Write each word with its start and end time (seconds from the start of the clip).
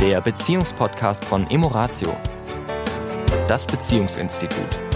der 0.00 0.18
Beziehungspodcast 0.22 1.26
von 1.26 1.48
Emoratio, 1.50 2.16
das 3.46 3.66
Beziehungsinstitut. 3.66 4.89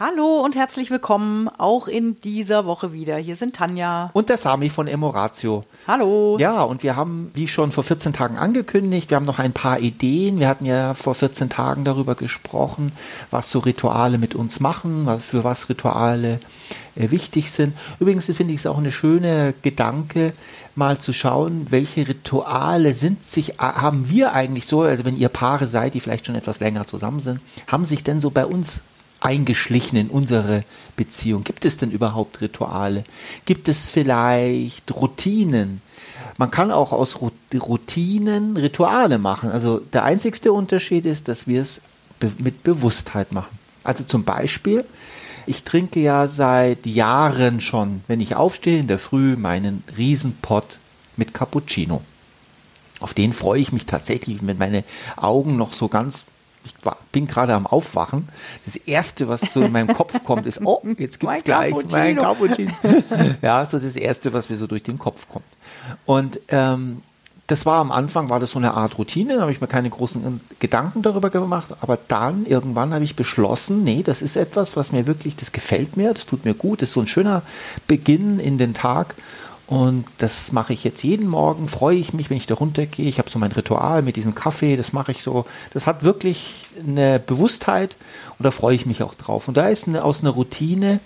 Hallo 0.00 0.44
und 0.44 0.54
herzlich 0.54 0.92
willkommen 0.92 1.48
auch 1.58 1.88
in 1.88 2.20
dieser 2.20 2.66
Woche 2.66 2.92
wieder. 2.92 3.16
Hier 3.16 3.34
sind 3.34 3.56
Tanja. 3.56 4.10
Und 4.12 4.28
der 4.28 4.36
Sami 4.36 4.70
von 4.70 4.86
Emoratio. 4.86 5.64
Hallo. 5.88 6.36
Ja, 6.38 6.62
und 6.62 6.84
wir 6.84 6.94
haben, 6.94 7.32
wie 7.34 7.48
schon 7.48 7.72
vor 7.72 7.82
14 7.82 8.12
Tagen 8.12 8.38
angekündigt, 8.38 9.10
wir 9.10 9.16
haben 9.16 9.24
noch 9.26 9.40
ein 9.40 9.52
paar 9.52 9.80
Ideen. 9.80 10.38
Wir 10.38 10.46
hatten 10.46 10.66
ja 10.66 10.94
vor 10.94 11.16
14 11.16 11.48
Tagen 11.48 11.82
darüber 11.82 12.14
gesprochen, 12.14 12.92
was 13.32 13.50
so 13.50 13.58
Rituale 13.58 14.18
mit 14.18 14.36
uns 14.36 14.60
machen, 14.60 15.08
für 15.20 15.42
was 15.42 15.68
Rituale 15.68 16.38
äh, 16.94 17.10
wichtig 17.10 17.50
sind. 17.50 17.76
Übrigens 17.98 18.26
finde 18.26 18.54
ich 18.54 18.60
es 18.60 18.66
auch 18.66 18.78
eine 18.78 18.92
schöne 18.92 19.52
Gedanke, 19.62 20.32
mal 20.76 20.98
zu 20.98 21.12
schauen, 21.12 21.66
welche 21.70 22.06
Rituale 22.06 22.94
sind 22.94 23.24
sich, 23.24 23.54
haben 23.58 24.08
wir 24.08 24.32
eigentlich 24.32 24.66
so, 24.66 24.82
also 24.82 25.04
wenn 25.04 25.18
ihr 25.18 25.28
Paare 25.28 25.66
seid, 25.66 25.94
die 25.94 26.00
vielleicht 26.00 26.26
schon 26.26 26.36
etwas 26.36 26.60
länger 26.60 26.86
zusammen 26.86 27.18
sind, 27.18 27.40
haben 27.66 27.84
sich 27.84 28.04
denn 28.04 28.20
so 28.20 28.30
bei 28.30 28.46
uns 28.46 28.82
eingeschlichen 29.28 29.98
in 29.98 30.08
unsere 30.08 30.64
Beziehung? 30.96 31.44
Gibt 31.44 31.66
es 31.66 31.76
denn 31.76 31.90
überhaupt 31.90 32.40
Rituale? 32.40 33.04
Gibt 33.44 33.68
es 33.68 33.84
vielleicht 33.84 34.90
Routinen? 34.94 35.82
Man 36.38 36.50
kann 36.50 36.70
auch 36.70 36.92
aus 36.92 37.20
Routinen 37.20 38.56
Rituale 38.56 39.18
machen. 39.18 39.50
Also 39.50 39.80
der 39.80 40.04
einzigste 40.04 40.52
Unterschied 40.52 41.04
ist, 41.04 41.28
dass 41.28 41.46
wir 41.46 41.60
es 41.60 41.82
mit 42.38 42.62
Bewusstheit 42.62 43.32
machen. 43.32 43.58
Also 43.84 44.02
zum 44.04 44.24
Beispiel, 44.24 44.84
ich 45.46 45.62
trinke 45.64 46.00
ja 46.00 46.26
seit 46.26 46.86
Jahren 46.86 47.60
schon, 47.60 48.02
wenn 48.06 48.20
ich 48.20 48.34
aufstehe 48.34 48.80
in 48.80 48.86
der 48.86 48.98
Früh, 48.98 49.36
meinen 49.36 49.84
Riesenpott 49.96 50.78
mit 51.16 51.34
Cappuccino. 51.34 52.02
Auf 53.00 53.12
den 53.14 53.32
freue 53.34 53.60
ich 53.60 53.72
mich 53.72 53.84
tatsächlich, 53.84 54.38
wenn 54.42 54.58
meine 54.58 54.84
Augen 55.16 55.56
noch 55.56 55.74
so 55.74 55.88
ganz 55.88 56.24
ich 56.64 56.74
bin 57.12 57.26
gerade 57.26 57.54
am 57.54 57.66
Aufwachen. 57.66 58.28
Das 58.64 58.76
erste, 58.76 59.28
was 59.28 59.40
so 59.52 59.62
in 59.62 59.72
meinem 59.72 59.94
Kopf 59.94 60.22
kommt, 60.24 60.46
ist, 60.46 60.60
oh, 60.64 60.82
jetzt 60.98 61.20
gibt 61.20 61.32
es 61.32 61.44
gleich 61.44 61.70
Cappuccino. 61.70 61.98
mein 61.98 62.16
Cappuccino. 62.16 62.72
ja, 63.42 63.64
so 63.66 63.78
das 63.78 63.96
erste, 63.96 64.32
was 64.32 64.48
mir 64.48 64.56
so 64.56 64.66
durch 64.66 64.82
den 64.82 64.98
Kopf 64.98 65.28
kommt. 65.28 65.46
Und 66.04 66.40
ähm, 66.48 67.02
das 67.48 67.64
war 67.64 67.80
am 67.80 67.90
Anfang, 67.90 68.28
war 68.28 68.40
das 68.40 68.50
so 68.50 68.58
eine 68.58 68.74
Art 68.74 68.98
Routine, 68.98 69.36
da 69.36 69.40
habe 69.40 69.50
ich 69.50 69.62
mir 69.62 69.68
keine 69.68 69.88
großen 69.88 70.40
Gedanken 70.58 71.00
darüber 71.00 71.30
gemacht, 71.30 71.68
aber 71.80 71.98
dann 72.08 72.44
irgendwann 72.44 72.92
habe 72.92 73.04
ich 73.04 73.16
beschlossen, 73.16 73.84
nee, 73.84 74.02
das 74.02 74.20
ist 74.20 74.36
etwas, 74.36 74.76
was 74.76 74.92
mir 74.92 75.06
wirklich, 75.06 75.34
das 75.34 75.52
gefällt 75.52 75.96
mir, 75.96 76.12
das 76.12 76.26
tut 76.26 76.44
mir 76.44 76.52
gut, 76.52 76.82
das 76.82 76.90
ist 76.90 76.92
so 76.92 77.00
ein 77.00 77.06
schöner 77.06 77.40
Beginn 77.86 78.38
in 78.38 78.58
den 78.58 78.74
Tag 78.74 79.14
und 79.68 80.06
das 80.16 80.50
mache 80.52 80.72
ich 80.72 80.82
jetzt 80.82 81.04
jeden 81.04 81.28
Morgen, 81.28 81.68
freue 81.68 81.96
ich 81.98 82.14
mich, 82.14 82.30
wenn 82.30 82.38
ich 82.38 82.46
da 82.46 82.54
runtergehe. 82.54 83.06
Ich 83.06 83.18
habe 83.18 83.28
so 83.28 83.38
mein 83.38 83.52
Ritual 83.52 84.00
mit 84.00 84.16
diesem 84.16 84.34
Kaffee, 84.34 84.76
das 84.76 84.94
mache 84.94 85.12
ich 85.12 85.22
so. 85.22 85.44
Das 85.74 85.86
hat 85.86 86.02
wirklich 86.02 86.66
eine 86.86 87.18
Bewusstheit 87.18 87.98
und 88.38 88.46
da 88.46 88.50
freue 88.50 88.74
ich 88.74 88.86
mich 88.86 89.02
auch 89.02 89.14
drauf. 89.14 89.46
Und 89.46 89.58
da 89.58 89.68
ist 89.68 89.86
eine, 89.86 90.04
aus 90.04 90.20
einer 90.22 90.30
Routine 90.30 91.00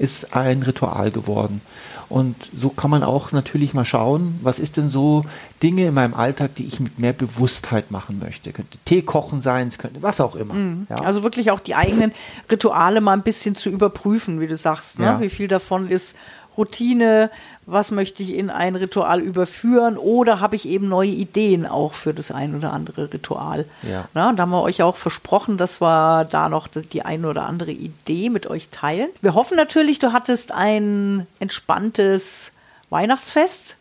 ist 0.00 0.34
ein 0.34 0.64
Ritual 0.64 1.12
geworden. 1.12 1.60
Und 2.08 2.34
so 2.52 2.70
kann 2.70 2.90
man 2.90 3.04
auch 3.04 3.30
natürlich 3.30 3.72
mal 3.72 3.84
schauen, 3.84 4.40
was 4.42 4.58
ist 4.58 4.78
denn 4.78 4.88
so 4.88 5.24
Dinge 5.62 5.86
in 5.86 5.94
meinem 5.94 6.14
Alltag, 6.14 6.56
die 6.56 6.66
ich 6.66 6.80
mit 6.80 6.98
mehr 6.98 7.12
Bewusstheit 7.12 7.92
machen 7.92 8.18
möchte. 8.18 8.50
Könnte 8.50 8.78
Tee 8.84 9.02
kochen 9.02 9.40
sein, 9.40 9.68
es 9.68 9.78
könnte 9.78 10.02
was 10.02 10.20
auch 10.20 10.34
immer. 10.34 10.54
Mhm. 10.54 10.88
Ja. 10.90 10.96
Also 10.96 11.22
wirklich 11.22 11.52
auch 11.52 11.60
die 11.60 11.76
eigenen 11.76 12.12
Rituale 12.50 13.00
mal 13.00 13.12
ein 13.12 13.22
bisschen 13.22 13.56
zu 13.56 13.70
überprüfen, 13.70 14.40
wie 14.40 14.48
du 14.48 14.56
sagst. 14.56 14.98
Ne? 14.98 15.04
Ja. 15.04 15.20
Wie 15.20 15.28
viel 15.28 15.46
davon 15.46 15.88
ist 15.88 16.16
Routine, 16.58 17.30
was 17.64 17.90
möchte 17.90 18.22
ich 18.22 18.34
in 18.34 18.50
ein 18.50 18.76
Ritual 18.76 19.20
überführen 19.20 19.96
oder 19.96 20.40
habe 20.40 20.56
ich 20.56 20.68
eben 20.68 20.88
neue 20.88 21.10
Ideen 21.10 21.66
auch 21.66 21.94
für 21.94 22.12
das 22.12 22.32
ein 22.32 22.54
oder 22.56 22.72
andere 22.72 23.12
Ritual. 23.12 23.64
Ja. 23.82 24.08
Na, 24.14 24.32
da 24.32 24.42
haben 24.42 24.50
wir 24.50 24.62
euch 24.62 24.82
auch 24.82 24.96
versprochen, 24.96 25.56
dass 25.56 25.80
wir 25.80 26.24
da 26.24 26.48
noch 26.48 26.66
die 26.66 27.02
eine 27.02 27.28
oder 27.28 27.46
andere 27.46 27.70
Idee 27.70 28.28
mit 28.28 28.46
euch 28.46 28.68
teilen. 28.70 29.08
Wir 29.20 29.34
hoffen 29.34 29.56
natürlich, 29.56 29.98
du 29.98 30.12
hattest 30.12 30.52
ein 30.52 31.26
entspanntes 31.38 32.52
Weihnachtsfest. 32.90 33.76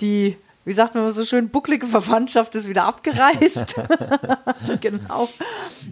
Die 0.00 0.36
wie 0.66 0.74
sagt 0.74 0.94
man 0.94 1.10
so 1.10 1.24
schön, 1.24 1.48
bucklige 1.48 1.86
Verwandtschaft 1.86 2.54
ist 2.54 2.68
wieder 2.68 2.84
abgereist. 2.84 3.76
genau. 4.82 5.28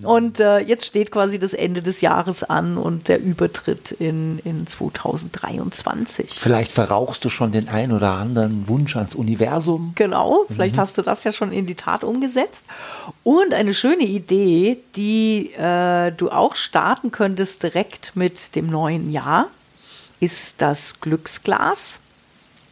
Und 0.02 0.40
äh, 0.40 0.58
jetzt 0.58 0.84
steht 0.84 1.10
quasi 1.10 1.38
das 1.38 1.54
Ende 1.54 1.80
des 1.80 2.02
Jahres 2.02 2.44
an 2.44 2.76
und 2.76 3.08
der 3.08 3.18
Übertritt 3.18 3.92
in, 3.92 4.38
in 4.40 4.66
2023. 4.66 6.32
Vielleicht 6.38 6.70
verrauchst 6.70 7.24
du 7.24 7.30
schon 7.30 7.50
den 7.50 7.68
ein 7.68 7.92
oder 7.92 8.12
anderen 8.12 8.68
Wunsch 8.68 8.94
ans 8.96 9.14
Universum. 9.14 9.92
Genau, 9.94 10.44
vielleicht 10.50 10.76
mhm. 10.76 10.80
hast 10.80 10.98
du 10.98 11.02
das 11.02 11.24
ja 11.24 11.32
schon 11.32 11.50
in 11.50 11.64
die 11.64 11.74
Tat 11.74 12.04
umgesetzt. 12.04 12.66
Und 13.24 13.54
eine 13.54 13.72
schöne 13.72 14.04
Idee, 14.04 14.78
die 14.96 15.50
äh, 15.54 16.12
du 16.12 16.30
auch 16.30 16.54
starten 16.54 17.10
könntest 17.10 17.62
direkt 17.62 18.16
mit 18.16 18.54
dem 18.54 18.66
neuen 18.66 19.10
Jahr, 19.10 19.46
ist 20.20 20.60
das 20.60 21.00
Glücksglas. 21.00 22.00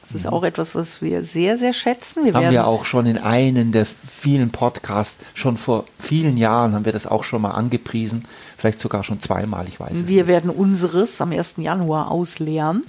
Das 0.06 0.14
ist 0.14 0.28
auch 0.28 0.44
etwas, 0.44 0.76
was 0.76 1.02
wir 1.02 1.24
sehr, 1.24 1.56
sehr 1.56 1.72
schätzen. 1.72 2.24
Wir 2.24 2.32
haben 2.32 2.50
wir 2.52 2.66
auch 2.68 2.84
schon 2.84 3.06
in 3.06 3.18
einem 3.18 3.72
der 3.72 3.86
vielen 3.86 4.50
Podcasts, 4.50 5.16
schon 5.34 5.56
vor 5.56 5.84
vielen 5.98 6.36
Jahren 6.36 6.74
haben 6.74 6.84
wir 6.84 6.92
das 6.92 7.08
auch 7.08 7.24
schon 7.24 7.42
mal 7.42 7.50
angepriesen, 7.50 8.24
vielleicht 8.56 8.78
sogar 8.78 9.02
schon 9.02 9.20
zweimal, 9.20 9.66
ich 9.66 9.80
weiß 9.80 9.98
es 9.98 10.06
Wir 10.06 10.22
nicht. 10.22 10.28
werden 10.28 10.50
unseres 10.50 11.20
am 11.20 11.32
1. 11.32 11.56
Januar 11.58 12.12
ausleeren. 12.12 12.84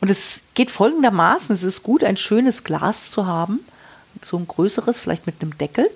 Und 0.00 0.10
es 0.10 0.40
geht 0.54 0.70
folgendermaßen, 0.70 1.54
es 1.54 1.62
ist 1.62 1.82
gut, 1.82 2.02
ein 2.02 2.16
schönes 2.16 2.64
Glas 2.64 3.10
zu 3.10 3.26
haben, 3.26 3.60
so 4.22 4.38
ein 4.38 4.46
größeres, 4.46 4.98
vielleicht 4.98 5.26
mit 5.26 5.42
einem 5.42 5.58
Deckel. 5.58 5.90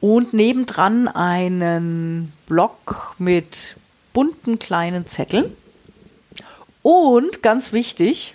Und 0.00 0.32
nebendran 0.32 1.06
einen 1.06 2.32
Block 2.46 3.14
mit 3.18 3.76
bunten 4.12 4.58
kleinen 4.58 5.06
Zetteln. 5.06 5.52
Und 6.82 7.42
ganz 7.42 7.72
wichtig, 7.72 8.34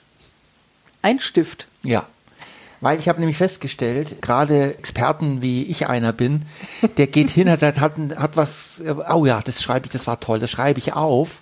ein 1.02 1.20
Stift. 1.20 1.68
Ja. 1.84 2.06
Weil 2.80 3.00
ich 3.00 3.08
habe 3.08 3.20
nämlich 3.20 3.38
festgestellt, 3.38 4.22
gerade 4.22 4.76
Experten 4.76 5.42
wie 5.44 5.64
ich 5.64 5.88
einer 5.88 6.14
bin, 6.14 6.44
der 6.98 7.06
geht 7.08 7.30
hin, 7.30 7.50
hat, 7.50 7.62
hat, 7.62 7.80
hat 7.80 8.38
was, 8.38 8.82
oh 9.14 9.26
ja, 9.26 9.40
das 9.42 9.62
schreibe 9.62 9.86
ich, 9.86 9.92
das 9.92 10.08
war 10.08 10.20
toll, 10.20 10.40
das 10.40 10.50
schreibe 10.50 10.80
ich 10.80 10.94
auf. 10.94 11.42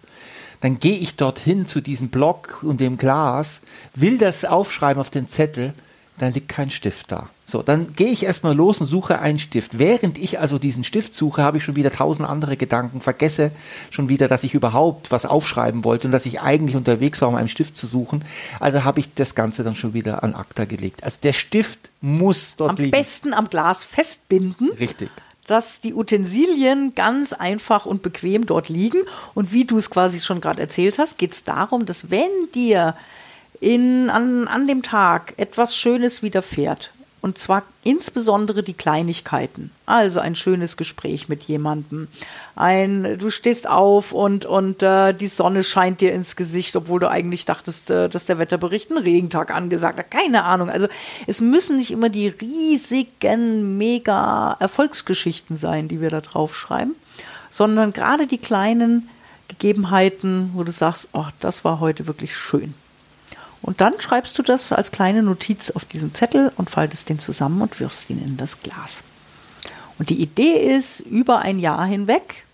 Dann 0.59 0.79
gehe 0.79 0.97
ich 0.97 1.15
dorthin 1.15 1.65
zu 1.65 1.79
diesem 1.79 2.09
Block 2.09 2.59
und 2.63 2.81
dem 2.81 2.97
Glas, 2.97 3.61
will 3.95 4.17
das 4.17 4.43
aufschreiben 4.43 4.99
auf 4.99 5.09
den 5.09 5.29
Zettel, 5.29 5.73
dann 6.17 6.33
liegt 6.33 6.49
kein 6.49 6.69
Stift 6.69 7.11
da. 7.13 7.29
So, 7.49 7.63
dann 7.63 7.95
gehe 7.95 8.09
ich 8.09 8.23
erstmal 8.23 8.55
los 8.55 8.79
und 8.79 8.85
suche 8.85 9.19
einen 9.19 9.39
Stift. 9.39 9.79
Während 9.79 10.17
ich 10.17 10.39
also 10.39 10.59
diesen 10.59 10.83
Stift 10.83 11.15
suche, 11.15 11.41
habe 11.41 11.57
ich 11.57 11.63
schon 11.63 11.75
wieder 11.75 11.91
tausend 11.91 12.29
andere 12.29 12.57
Gedanken, 12.57 13.01
vergesse 13.01 13.51
schon 13.89 14.07
wieder, 14.07 14.27
dass 14.27 14.43
ich 14.43 14.53
überhaupt 14.53 15.11
was 15.11 15.25
aufschreiben 15.25 15.83
wollte 15.83 16.07
und 16.07 16.11
dass 16.11 16.25
ich 16.25 16.41
eigentlich 16.41 16.75
unterwegs 16.75 17.21
war, 17.21 17.29
um 17.29 17.35
einen 17.35 17.47
Stift 17.47 17.75
zu 17.75 17.87
suchen. 17.87 18.23
Also 18.59 18.83
habe 18.83 18.99
ich 18.99 19.13
das 19.15 19.33
Ganze 19.33 19.63
dann 19.63 19.75
schon 19.75 19.93
wieder 19.93 20.23
an 20.23 20.35
Akta 20.35 20.65
gelegt. 20.65 21.03
Also 21.03 21.17
der 21.23 21.33
Stift 21.33 21.89
muss 22.01 22.55
dort 22.55 22.71
am 22.71 22.75
liegen. 22.77 22.93
Am 22.93 22.99
besten 22.99 23.33
am 23.33 23.49
Glas 23.49 23.83
festbinden. 23.83 24.71
Richtig 24.79 25.09
dass 25.47 25.79
die 25.79 25.95
Utensilien 25.95 26.93
ganz 26.93 27.33
einfach 27.33 27.87
und 27.87 28.03
bequem 28.03 28.45
dort 28.45 28.69
liegen. 28.69 28.99
Und 29.33 29.51
wie 29.51 29.65
du 29.65 29.77
es 29.77 29.89
quasi 29.89 30.19
schon 30.21 30.41
gerade 30.41 30.61
erzählt 30.61 30.99
hast, 30.99 31.17
geht 31.17 31.33
es 31.33 31.43
darum, 31.43 31.87
dass 31.87 32.11
wenn 32.11 32.29
dir 32.53 32.95
in, 33.59 34.11
an, 34.11 34.47
an 34.47 34.67
dem 34.67 34.83
Tag 34.83 35.33
etwas 35.37 35.75
Schönes 35.75 36.21
widerfährt, 36.21 36.91
und 37.21 37.37
zwar 37.37 37.63
insbesondere 37.83 38.63
die 38.63 38.73
Kleinigkeiten. 38.73 39.71
Also 39.85 40.19
ein 40.19 40.35
schönes 40.35 40.77
Gespräch 40.77 41.27
mit 41.27 41.43
jemandem. 41.43 42.07
Ein, 42.55 43.17
du 43.17 43.29
stehst 43.29 43.67
auf 43.67 44.13
und, 44.13 44.45
und 44.45 44.83
äh, 44.83 45.13
die 45.13 45.27
Sonne 45.27 45.63
scheint 45.63 46.01
dir 46.01 46.13
ins 46.13 46.35
Gesicht, 46.35 46.75
obwohl 46.75 46.99
du 46.99 47.09
eigentlich 47.09 47.45
dachtest, 47.45 47.89
äh, 47.91 48.09
dass 48.09 48.25
der 48.25 48.39
Wetterbericht 48.39 48.89
einen 48.91 49.03
Regentag 49.03 49.51
angesagt 49.51 49.99
hat. 49.99 50.11
Keine 50.11 50.43
Ahnung. 50.43 50.69
Also 50.69 50.87
es 51.27 51.41
müssen 51.41 51.77
nicht 51.77 51.91
immer 51.91 52.09
die 52.09 52.27
riesigen, 52.27 53.77
mega 53.77 54.55
Erfolgsgeschichten 54.59 55.57
sein, 55.57 55.87
die 55.87 56.01
wir 56.01 56.09
da 56.09 56.21
drauf 56.21 56.55
schreiben, 56.55 56.95
sondern 57.49 57.91
gerade 57.91 58.27
die 58.27 58.37
kleinen 58.37 59.09
Gegebenheiten, 59.49 60.51
wo 60.53 60.63
du 60.63 60.71
sagst, 60.71 61.09
oh, 61.13 61.25
das 61.39 61.65
war 61.65 61.79
heute 61.79 62.07
wirklich 62.07 62.35
schön. 62.35 62.73
Und 63.61 63.81
dann 63.81 63.99
schreibst 63.99 64.37
du 64.39 64.43
das 64.43 64.71
als 64.71 64.91
kleine 64.91 65.21
Notiz 65.21 65.71
auf 65.71 65.85
diesen 65.85 66.13
Zettel 66.13 66.51
und 66.55 66.69
faltest 66.69 67.09
den 67.09 67.19
zusammen 67.19 67.61
und 67.61 67.79
wirfst 67.79 68.09
ihn 68.09 68.23
in 68.23 68.37
das 68.37 68.61
Glas. 68.61 69.03
Und 69.97 70.09
die 70.09 70.21
Idee 70.21 70.75
ist, 70.75 71.01
über 71.01 71.39
ein 71.39 71.59
Jahr 71.59 71.85
hinweg, 71.85 72.45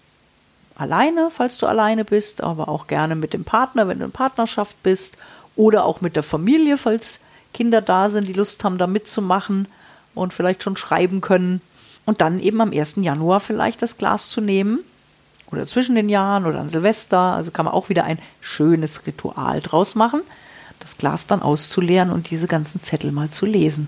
alleine, 0.76 1.30
falls 1.32 1.58
du 1.58 1.68
alleine 1.68 2.06
bist, 2.06 2.42
aber 2.42 2.70
auch 2.70 2.88
gerne 2.88 3.16
mit 3.16 3.34
dem 3.34 3.44
Partner, 3.44 3.88
wenn 3.88 4.00
du 4.00 4.06
in 4.06 4.12
Partnerschaft 4.12 4.82
bist, 4.82 5.18
oder 5.56 5.86
auch 5.86 6.02
mit 6.02 6.16
der 6.16 6.24
Familie, 6.24 6.78
falls 6.78 7.22
Kinder 7.54 7.82
da 7.82 8.10
sind, 8.10 8.28
die 8.28 8.34
Lust 8.34 8.64
haben, 8.64 8.78
da 8.78 8.88
mitzumachen 8.88 9.68
und 10.14 10.34
vielleicht 10.34 10.64
schon 10.64 10.76
schreiben 10.76 11.22
können. 11.22 11.62
Und 12.06 12.20
dann 12.20 12.40
eben 12.40 12.60
am 12.60 12.74
1. 12.74 12.98
Januar 12.98 13.40
vielleicht 13.40 13.82
das 13.82 13.98
Glas 13.98 14.30
zu 14.30 14.42
nehmen 14.42 14.80
oder 15.52 15.66
zwischen 15.66 15.96
den 15.96 16.10
Jahren 16.10 16.46
oder 16.46 16.60
an 16.60 16.70
Silvester. 16.70 17.18
Also 17.18 17.52
kann 17.52 17.66
man 17.66 17.74
auch 17.74 17.88
wieder 17.88 18.04
ein 18.04 18.20
schönes 18.42 19.08
Ritual 19.08 19.62
draus 19.62 19.96
machen 19.96 20.22
das 20.80 20.98
Glas 20.98 21.28
dann 21.28 21.42
auszuleeren 21.42 22.12
und 22.12 22.30
diese 22.30 22.48
ganzen 22.48 22.82
Zettel 22.84 23.12
mal 23.12 23.30
zu 23.30 23.46
lesen 23.46 23.88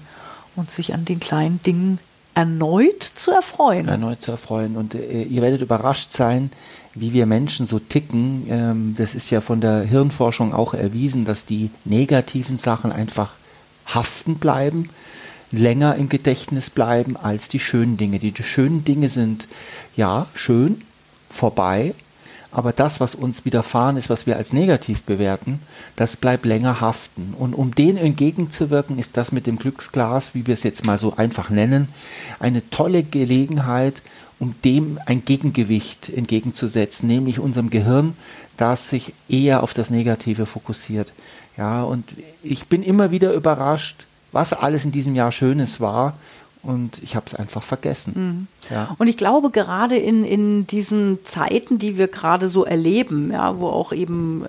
und 0.55 0.71
sich 0.71 0.93
an 0.93 1.05
den 1.05 1.19
kleinen 1.19 1.61
Dingen 1.63 1.99
erneut 2.33 3.03
zu 3.03 3.31
erfreuen. 3.31 3.87
Erneut 3.87 4.21
zu 4.21 4.31
erfreuen. 4.31 4.75
Und 4.75 4.93
äh, 4.93 5.23
ihr 5.23 5.41
werdet 5.41 5.61
überrascht 5.61 6.13
sein, 6.13 6.51
wie 6.93 7.11
wir 7.13 7.25
Menschen 7.25 7.65
so 7.65 7.79
ticken. 7.79 8.45
Ähm, 8.49 8.95
das 8.95 9.15
ist 9.15 9.31
ja 9.31 9.41
von 9.41 9.59
der 9.59 9.81
Hirnforschung 9.81 10.53
auch 10.53 10.75
erwiesen, 10.75 11.25
dass 11.25 11.45
die 11.45 11.71
negativen 11.83 12.57
Sachen 12.57 12.91
einfach 12.91 13.31
haften 13.87 14.35
bleiben, 14.35 14.89
länger 15.51 15.95
im 15.95 16.09
Gedächtnis 16.09 16.69
bleiben 16.69 17.17
als 17.17 17.47
die 17.47 17.59
schönen 17.59 17.97
Dinge. 17.97 18.19
Die, 18.19 18.31
die 18.31 18.43
schönen 18.43 18.83
Dinge 18.83 19.09
sind 19.09 19.47
ja 19.95 20.27
schön, 20.35 20.81
vorbei, 21.29 21.95
aber 22.51 22.71
das, 22.71 22.99
was 22.99 23.15
uns 23.15 23.45
widerfahren 23.45 23.97
ist, 23.97 24.09
was 24.09 24.25
wir 24.25 24.37
als 24.37 24.53
negativ 24.53 25.03
bewerten, 25.03 25.59
das 25.95 26.15
bleibt 26.15 26.45
länger 26.45 26.81
haften. 26.81 27.33
Und 27.37 27.53
um 27.53 27.75
dem 27.75 27.97
entgegenzuwirken, 27.97 28.97
ist 28.97 29.17
das 29.17 29.31
mit 29.31 29.47
dem 29.47 29.59
Glücksglas, 29.59 30.33
wie 30.33 30.47
wir 30.47 30.53
es 30.53 30.63
jetzt 30.63 30.85
mal 30.85 30.97
so 30.97 31.15
einfach 31.17 31.49
nennen, 31.49 31.89
eine 32.39 32.67
tolle 32.69 33.03
Gelegenheit, 33.03 34.01
um 34.39 34.55
dem 34.63 34.99
ein 35.05 35.25
Gegengewicht 35.25 36.09
entgegenzusetzen, 36.09 37.07
nämlich 37.07 37.39
unserem 37.39 37.69
Gehirn, 37.69 38.15
das 38.55 38.89
sich 38.89 39.13
eher 39.29 39.63
auf 39.63 39.73
das 39.73 39.89
Negative 39.89 40.45
fokussiert. 40.45 41.11
Ja, 41.57 41.83
und 41.83 42.05
ich 42.43 42.67
bin 42.67 42.83
immer 42.83 43.11
wieder 43.11 43.33
überrascht, 43.33 44.05
was 44.31 44.53
alles 44.53 44.85
in 44.85 44.91
diesem 44.91 45.15
Jahr 45.15 45.31
Schönes 45.31 45.79
war 45.79 46.13
und 46.67 47.01
ich 47.01 47.15
habe 47.15 47.25
es 47.27 47.33
einfach 47.33 47.63
vergessen. 47.63 48.13
Mhm. 48.15 48.47
Ja. 48.69 48.93
Und 48.97 49.07
ich 49.07 49.15
glaube, 49.15 49.51
gerade 49.51 49.95
in, 49.95 50.25
in 50.25 50.67
diesen 50.67 51.19
Zeiten, 51.23 51.79
die 51.79 51.97
wir 51.97 52.09
gerade 52.09 52.49
so 52.49 52.65
erleben, 52.65 53.31
ja, 53.31 53.57
wo 53.57 53.67
auch 53.67 53.93
eben 53.93 54.45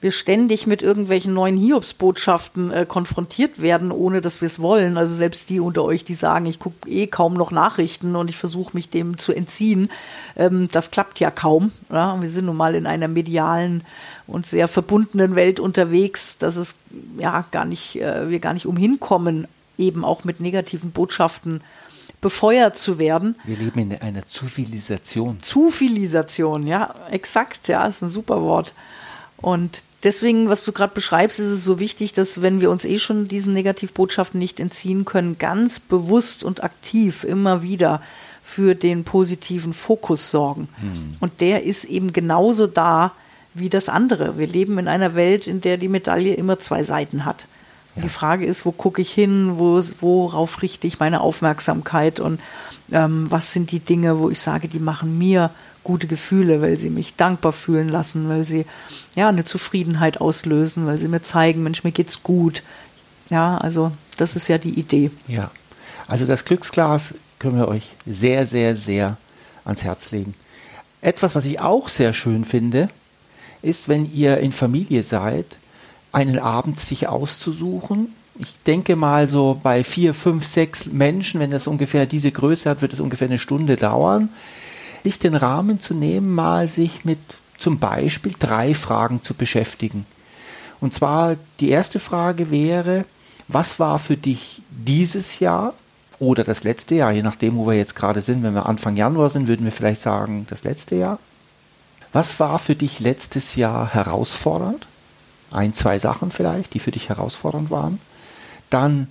wir 0.00 0.12
ständig 0.12 0.66
mit 0.66 0.80
irgendwelchen 0.80 1.34
neuen 1.34 1.56
Hiobsbotschaften 1.56 2.70
äh, 2.70 2.86
konfrontiert 2.86 3.60
werden, 3.60 3.90
ohne 3.90 4.20
dass 4.20 4.40
wir 4.40 4.46
es 4.46 4.60
wollen. 4.60 4.96
Also 4.96 5.14
selbst 5.14 5.50
die 5.50 5.58
unter 5.58 5.84
euch, 5.84 6.04
die 6.04 6.14
sagen, 6.14 6.46
ich 6.46 6.60
gucke 6.60 6.88
eh 6.88 7.08
kaum 7.08 7.34
noch 7.34 7.50
Nachrichten 7.50 8.16
und 8.16 8.30
ich 8.30 8.36
versuche 8.36 8.74
mich 8.74 8.88
dem 8.88 9.18
zu 9.18 9.32
entziehen, 9.32 9.90
ähm, 10.36 10.68
das 10.72 10.92
klappt 10.92 11.20
ja 11.20 11.30
kaum. 11.30 11.72
Ja? 11.90 12.16
Wir 12.22 12.30
sind 12.30 12.46
nun 12.46 12.56
mal 12.56 12.76
in 12.76 12.86
einer 12.86 13.08
medialen 13.08 13.82
und 14.28 14.46
sehr 14.46 14.68
verbundenen 14.68 15.34
Welt 15.34 15.58
unterwegs, 15.58 16.38
dass 16.38 16.54
es 16.54 16.76
ja 17.18 17.44
gar 17.50 17.64
nicht, 17.64 18.00
äh, 18.00 18.30
wir 18.30 18.38
gar 18.38 18.54
nicht 18.54 18.66
umhin 18.66 19.00
kommen, 19.00 19.48
eben 19.80 20.04
auch 20.04 20.24
mit 20.24 20.40
negativen 20.40 20.92
Botschaften 20.92 21.62
befeuert 22.20 22.78
zu 22.78 22.98
werden. 22.98 23.36
Wir 23.44 23.56
leben 23.56 23.80
in 23.80 24.00
einer 24.00 24.26
Zivilisation. 24.26 25.42
Zivilisation, 25.42 26.66
ja, 26.66 26.94
exakt, 27.10 27.68
ja, 27.68 27.86
ist 27.86 28.02
ein 28.02 28.10
super 28.10 28.42
Wort. 28.42 28.74
Und 29.38 29.84
deswegen, 30.02 30.48
was 30.48 30.64
du 30.64 30.72
gerade 30.72 30.94
beschreibst, 30.94 31.40
ist 31.40 31.46
es 31.46 31.64
so 31.64 31.80
wichtig, 31.80 32.12
dass 32.12 32.42
wenn 32.42 32.60
wir 32.60 32.70
uns 32.70 32.84
eh 32.84 32.98
schon 32.98 33.26
diesen 33.26 33.54
Negativbotschaften 33.54 34.38
nicht 34.38 34.60
entziehen 34.60 35.06
können, 35.06 35.38
ganz 35.38 35.80
bewusst 35.80 36.44
und 36.44 36.62
aktiv 36.62 37.24
immer 37.24 37.62
wieder 37.62 38.02
für 38.42 38.74
den 38.74 39.04
positiven 39.04 39.72
Fokus 39.72 40.30
sorgen. 40.30 40.68
Hm. 40.80 41.08
Und 41.20 41.40
der 41.40 41.62
ist 41.62 41.84
eben 41.84 42.12
genauso 42.12 42.66
da 42.66 43.12
wie 43.54 43.68
das 43.68 43.88
andere. 43.88 44.38
Wir 44.38 44.46
leben 44.46 44.78
in 44.78 44.88
einer 44.88 45.14
Welt, 45.14 45.46
in 45.46 45.60
der 45.60 45.76
die 45.76 45.88
Medaille 45.88 46.34
immer 46.34 46.58
zwei 46.58 46.82
Seiten 46.82 47.24
hat. 47.24 47.46
Ja. 47.96 48.02
Die 48.02 48.08
Frage 48.08 48.46
ist, 48.46 48.64
wo 48.64 48.72
gucke 48.72 49.02
ich 49.02 49.12
hin, 49.12 49.58
wo, 49.58 49.82
worauf 50.00 50.62
richte 50.62 50.86
ich 50.86 50.98
meine 50.98 51.20
Aufmerksamkeit 51.20 52.20
und 52.20 52.40
ähm, 52.92 53.26
was 53.30 53.52
sind 53.52 53.70
die 53.72 53.80
Dinge, 53.80 54.18
wo 54.18 54.30
ich 54.30 54.40
sage, 54.40 54.68
die 54.68 54.78
machen 54.78 55.18
mir 55.18 55.50
gute 55.82 56.06
Gefühle, 56.06 56.60
weil 56.60 56.78
sie 56.78 56.90
mich 56.90 57.16
dankbar 57.16 57.52
fühlen 57.52 57.88
lassen, 57.88 58.28
weil 58.28 58.44
sie 58.44 58.66
ja 59.14 59.28
eine 59.28 59.44
Zufriedenheit 59.44 60.20
auslösen, 60.20 60.86
weil 60.86 60.98
sie 60.98 61.08
mir 61.08 61.22
zeigen, 61.22 61.62
Mensch, 61.62 61.84
mir 61.84 61.92
geht's 61.92 62.22
gut. 62.22 62.62
Ja, 63.30 63.58
also 63.58 63.92
das 64.16 64.36
ist 64.36 64.48
ja 64.48 64.58
die 64.58 64.78
Idee. 64.78 65.10
Ja, 65.26 65.50
also 66.06 66.26
das 66.26 66.44
Glücksglas 66.44 67.14
können 67.38 67.56
wir 67.56 67.68
euch 67.68 67.88
sehr, 68.06 68.46
sehr, 68.46 68.76
sehr 68.76 69.16
ans 69.64 69.82
Herz 69.82 70.10
legen. 70.10 70.34
Etwas, 71.00 71.34
was 71.34 71.46
ich 71.46 71.60
auch 71.60 71.88
sehr 71.88 72.12
schön 72.12 72.44
finde, 72.44 72.88
ist, 73.62 73.88
wenn 73.88 74.12
ihr 74.12 74.38
in 74.38 74.52
Familie 74.52 75.02
seid, 75.02 75.58
einen 76.12 76.38
Abend 76.38 76.80
sich 76.80 77.08
auszusuchen. 77.08 78.14
Ich 78.38 78.54
denke 78.66 78.96
mal 78.96 79.26
so 79.26 79.60
bei 79.62 79.84
vier, 79.84 80.14
fünf, 80.14 80.46
sechs 80.46 80.86
Menschen, 80.86 81.40
wenn 81.40 81.50
das 81.50 81.66
ungefähr 81.66 82.06
diese 82.06 82.32
Größe 82.32 82.70
hat, 82.70 82.82
wird 82.82 82.92
es 82.92 83.00
ungefähr 83.00 83.28
eine 83.28 83.38
Stunde 83.38 83.76
dauern, 83.76 84.30
sich 85.04 85.18
den 85.18 85.34
Rahmen 85.34 85.80
zu 85.80 85.94
nehmen, 85.94 86.34
mal 86.34 86.68
sich 86.68 87.04
mit 87.04 87.18
zum 87.58 87.78
Beispiel 87.78 88.34
drei 88.38 88.74
Fragen 88.74 89.22
zu 89.22 89.34
beschäftigen. 89.34 90.06
Und 90.80 90.94
zwar 90.94 91.36
die 91.60 91.68
erste 91.68 92.00
Frage 92.00 92.50
wäre, 92.50 93.04
was 93.48 93.78
war 93.78 93.98
für 93.98 94.16
dich 94.16 94.62
dieses 94.70 95.40
Jahr 95.40 95.74
oder 96.18 96.44
das 96.44 96.64
letzte 96.64 96.94
Jahr, 96.94 97.12
je 97.12 97.22
nachdem, 97.22 97.56
wo 97.56 97.66
wir 97.66 97.74
jetzt 97.74 97.96
gerade 97.96 98.22
sind, 98.22 98.42
wenn 98.42 98.54
wir 98.54 98.66
Anfang 98.66 98.96
Januar 98.96 99.28
sind, 99.30 99.48
würden 99.48 99.64
wir 99.64 99.72
vielleicht 99.72 100.00
sagen, 100.00 100.46
das 100.48 100.64
letzte 100.64 100.96
Jahr. 100.96 101.18
Was 102.12 102.40
war 102.40 102.58
für 102.58 102.74
dich 102.74 103.00
letztes 103.00 103.56
Jahr 103.56 103.92
herausfordernd? 103.92 104.86
Ein, 105.50 105.74
zwei 105.74 105.98
Sachen 105.98 106.30
vielleicht, 106.30 106.74
die 106.74 106.80
für 106.80 106.90
dich 106.90 107.08
herausfordernd 107.08 107.70
waren. 107.70 108.00
Dann, 108.70 109.08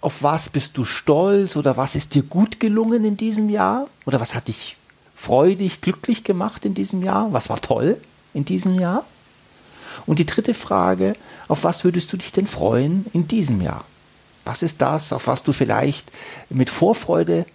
auf 0.00 0.22
was 0.22 0.48
bist 0.50 0.76
du 0.76 0.84
stolz 0.84 1.56
oder 1.56 1.76
was 1.76 1.94
ist 1.94 2.14
dir 2.14 2.22
gut 2.22 2.60
gelungen 2.60 3.04
in 3.04 3.16
diesem 3.16 3.48
Jahr? 3.48 3.86
Oder 4.06 4.20
was 4.20 4.34
hat 4.34 4.48
dich 4.48 4.76
freudig, 5.14 5.80
glücklich 5.80 6.24
gemacht 6.24 6.64
in 6.64 6.74
diesem 6.74 7.02
Jahr? 7.02 7.32
Was 7.32 7.48
war 7.48 7.60
toll 7.60 8.00
in 8.32 8.44
diesem 8.44 8.78
Jahr? 8.78 9.04
Und 10.06 10.18
die 10.18 10.26
dritte 10.26 10.54
Frage, 10.54 11.14
auf 11.48 11.64
was 11.64 11.84
würdest 11.84 12.12
du 12.12 12.16
dich 12.16 12.32
denn 12.32 12.46
freuen 12.46 13.06
in 13.12 13.28
diesem 13.28 13.60
Jahr? 13.60 13.84
Was 14.44 14.62
ist 14.62 14.82
das, 14.82 15.12
auf 15.12 15.26
was 15.26 15.42
du 15.42 15.52
vielleicht 15.52 16.10
mit 16.50 16.68
Vorfreude 16.68 17.46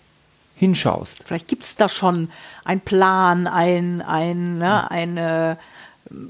hinschaust? 0.55 1.23
Vielleicht 1.25 1.47
gibt 1.47 1.63
es 1.63 1.75
da 1.75 1.87
schon 1.89 2.31
einen 2.65 2.81
Plan, 2.81 3.45
ein, 3.45 4.01
ein, 4.01 4.57
ne, 4.57 4.89
eine 4.89 5.57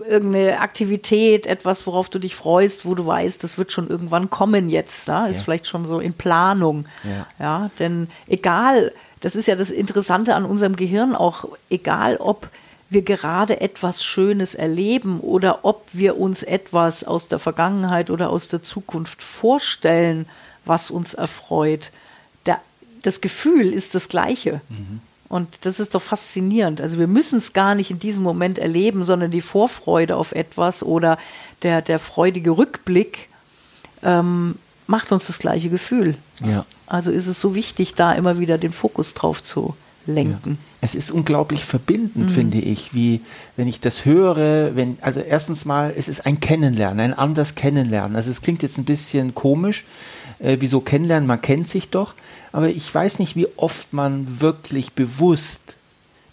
irgendeine 0.07 0.59
Aktivität, 0.59 1.47
etwas, 1.47 1.87
worauf 1.87 2.09
du 2.09 2.19
dich 2.19 2.35
freust, 2.35 2.85
wo 2.85 2.95
du 2.95 3.05
weißt, 3.05 3.43
das 3.43 3.57
wird 3.57 3.71
schon 3.71 3.89
irgendwann 3.89 4.29
kommen 4.29 4.69
jetzt, 4.69 5.07
da 5.07 5.27
ist 5.27 5.37
ja. 5.37 5.43
vielleicht 5.43 5.67
schon 5.67 5.85
so 5.85 5.99
in 5.99 6.13
Planung. 6.13 6.85
Ja. 7.03 7.27
ja, 7.39 7.71
denn 7.79 8.09
egal, 8.27 8.91
das 9.21 9.35
ist 9.35 9.47
ja 9.47 9.55
das 9.55 9.71
Interessante 9.71 10.35
an 10.35 10.45
unserem 10.45 10.75
Gehirn 10.75 11.15
auch, 11.15 11.45
egal 11.69 12.17
ob 12.17 12.49
wir 12.89 13.03
gerade 13.03 13.61
etwas 13.61 14.03
Schönes 14.03 14.55
erleben 14.55 15.19
oder 15.19 15.59
ob 15.63 15.85
wir 15.93 16.17
uns 16.17 16.43
etwas 16.43 17.03
aus 17.03 17.27
der 17.27 17.39
Vergangenheit 17.39 18.09
oder 18.09 18.29
aus 18.29 18.47
der 18.47 18.63
Zukunft 18.63 19.21
vorstellen, 19.21 20.25
was 20.65 20.89
uns 20.89 21.13
erfreut. 21.13 21.91
Der, 22.45 22.59
das 23.03 23.21
Gefühl 23.21 23.71
ist 23.73 23.93
das 23.93 24.09
gleiche. 24.09 24.61
Mhm. 24.69 25.01
Und 25.29 25.65
das 25.65 25.79
ist 25.79 25.93
doch 25.93 26.01
faszinierend. 26.01 26.81
Also 26.81 26.97
wir 26.97 27.07
müssen 27.07 27.37
es 27.37 27.53
gar 27.53 27.75
nicht 27.75 27.91
in 27.91 27.99
diesem 27.99 28.23
Moment 28.23 28.57
erleben, 28.57 29.05
sondern 29.05 29.29
die 29.29 29.41
Vorfreude 29.41 30.15
auf 30.15 30.31
etwas 30.31 30.81
oder 30.83 31.19
der, 31.61 31.83
der 31.83 31.99
freudige 31.99 32.51
Rückblick 32.51 33.29
ähm, 34.01 34.55
macht 34.87 35.11
uns 35.11 35.27
das 35.27 35.37
gleiche 35.37 35.69
Gefühl. 35.69 36.17
Ja. 36.43 36.65
Also 36.87 37.11
ist 37.11 37.27
es 37.27 37.39
so 37.39 37.53
wichtig, 37.53 37.93
da 37.93 38.13
immer 38.13 38.39
wieder 38.39 38.57
den 38.57 38.71
Fokus 38.71 39.13
drauf 39.13 39.43
zu 39.43 39.75
lenken. 40.07 40.51
Ja. 40.51 40.67
Es 40.81 40.95
ist 40.95 41.11
unglaublich 41.11 41.63
verbindend, 41.63 42.29
mhm. 42.29 42.29
finde 42.29 42.57
ich, 42.57 42.95
wie 42.95 43.21
wenn 43.55 43.67
ich 43.67 43.79
das 43.79 44.05
höre, 44.05 44.75
wenn, 44.75 44.97
also 45.01 45.19
erstens 45.19 45.65
mal, 45.65 45.93
es 45.95 46.07
ist 46.07 46.25
ein 46.25 46.39
Kennenlernen, 46.39 46.99
ein 46.99 47.13
anders 47.13 47.53
Kennenlernen. 47.53 48.15
Also 48.15 48.31
es 48.31 48.41
klingt 48.41 48.63
jetzt 48.63 48.79
ein 48.79 48.85
bisschen 48.85 49.35
komisch, 49.35 49.85
äh, 50.39 50.57
wieso 50.59 50.79
kennenlernen, 50.79 51.27
man 51.27 51.41
kennt 51.41 51.69
sich 51.69 51.89
doch, 51.89 52.15
aber 52.51 52.69
ich 52.69 52.93
weiß 52.93 53.19
nicht, 53.19 53.35
wie 53.35 53.47
oft 53.55 53.93
man 53.93 54.41
wirklich 54.41 54.93
bewusst 54.93 55.75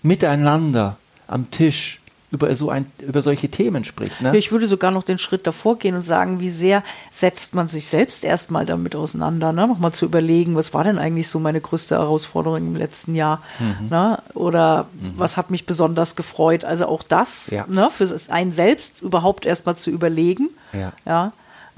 miteinander 0.03 0.97
am 1.27 1.51
Tisch 1.51 2.01
über 2.33 2.55
so 2.57 2.71
ein, 2.71 2.87
über 3.01 3.23
solche 3.23 3.49
Themen 3.49 3.85
spricht. 3.85 4.21
Ne? 4.21 4.37
Ich 4.37 4.51
würde 4.51 4.67
sogar 4.67 4.91
noch 4.91 5.05
den 5.05 5.19
Schritt 5.19 5.47
davor 5.47 5.79
gehen 5.79 5.95
und 5.95 6.03
sagen, 6.03 6.41
wie 6.41 6.51
sehr 6.51 6.83
setzt 7.13 7.55
man 7.55 7.69
sich 7.69 7.87
selbst 7.87 8.25
erstmal 8.25 8.67
damit 8.67 8.97
auseinander, 8.97 9.53
ne? 9.53 9.67
nochmal 9.67 9.93
zu 9.93 10.05
überlegen, 10.05 10.57
was 10.57 10.75
war 10.75 10.83
denn 10.85 10.99
eigentlich 10.99 11.29
so 11.29 11.39
meine 11.39 11.61
größte 11.61 11.95
Herausforderung 11.95 12.59
im 12.59 12.77
letzten 12.77 13.15
Jahr, 13.15 13.43
mhm. 13.59 13.89
ne? 13.91 14.19
oder 14.35 14.89
mhm. 14.95 15.13
was 15.17 15.37
hat 15.37 15.51
mich 15.51 15.67
besonders 15.67 16.17
gefreut. 16.17 16.65
Also 16.65 16.87
auch 16.87 17.05
das, 17.05 17.49
ja. 17.51 17.65
ne? 17.69 17.89
für 17.91 18.13
einen 18.29 18.53
selbst 18.53 19.03
überhaupt 19.03 19.47
erstmal 19.47 19.77
zu 19.77 19.91
überlegen. 19.91 20.51
Ja. 20.73 20.93
ja 21.05 21.33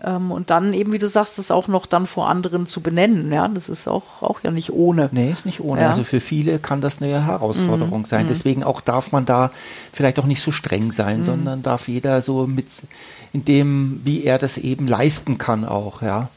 und 0.05 0.51
dann 0.51 0.75
eben, 0.75 0.93
wie 0.93 0.99
du 0.99 1.09
sagst, 1.09 1.39
das 1.39 1.51
auch 1.51 1.67
noch 1.67 1.85
dann 1.85 2.07
vor 2.07 2.29
anderen 2.29 2.69
zu 2.69 2.81
benennen. 2.81 3.33
Ja, 3.33 3.49
das 3.49 3.69
ist 3.69 3.89
auch, 3.89 4.23
auch 4.23 4.41
ja 4.45 4.53
nicht 4.53 4.73
ohne. 4.73 5.09
Nee, 5.11 5.33
ist 5.33 5.45
nicht 5.45 5.61
ohne. 5.61 5.81
Ja. 5.81 5.89
Also 5.89 6.05
für 6.05 6.21
viele 6.21 6.61
kann 6.61 6.81
das 6.81 7.03
eine 7.03 7.27
Herausforderung 7.27 8.01
mhm. 8.01 8.05
sein. 8.05 8.25
Mhm. 8.25 8.29
Deswegen 8.29 8.63
auch 8.63 8.81
darf 8.81 9.11
man 9.11 9.25
da 9.25 9.51
vielleicht 9.93 10.21
auch 10.21 10.27
nicht 10.27 10.41
so 10.41 10.53
streng 10.53 10.93
sein, 10.93 11.21
mhm. 11.21 11.25
sondern 11.25 11.63
darf 11.63 11.89
jeder 11.89 12.23
so 12.23 12.47
mit 12.47 12.67
in 13.33 13.45
dem, 13.45 14.01
wie 14.05 14.23
er 14.23 14.39
das 14.39 14.57
eben 14.57 14.87
leisten 14.87 15.37
kann 15.37 15.65
auch, 15.65 16.01
ja. 16.01 16.29